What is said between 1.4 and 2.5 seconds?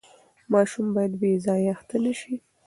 ځایه اخته نه سي.